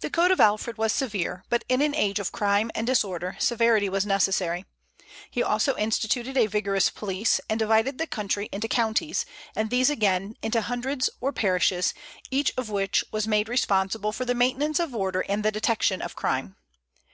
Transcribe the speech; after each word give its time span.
The 0.00 0.08
code 0.08 0.30
of 0.30 0.40
Alfred 0.40 0.78
was 0.78 0.94
severe, 0.94 1.44
but 1.50 1.62
in 1.68 1.82
an 1.82 1.94
age 1.94 2.18
of 2.18 2.32
crime 2.32 2.70
and 2.74 2.86
disorder 2.86 3.36
severity 3.38 3.86
was 3.90 4.06
necessary. 4.06 4.64
He 5.30 5.42
also 5.42 5.76
instituted 5.76 6.38
a 6.38 6.46
vigorous 6.46 6.88
police, 6.88 7.38
and 7.50 7.58
divided 7.58 7.98
the 7.98 8.06
country 8.06 8.48
into 8.50 8.66
counties, 8.66 9.26
and 9.54 9.68
these 9.68 9.90
again 9.90 10.36
into 10.40 10.62
hundreds 10.62 11.10
or 11.20 11.32
parishes, 11.32 11.92
each 12.30 12.54
of 12.56 12.70
which 12.70 13.04
was 13.12 13.28
made 13.28 13.46
responsible 13.50 14.10
for 14.10 14.24
the 14.24 14.34
maintenance 14.34 14.80
of 14.80 14.94
order 14.94 15.20
and 15.28 15.44
the 15.44 15.52
detection 15.52 16.00
of 16.00 16.16
crime. 16.16 16.56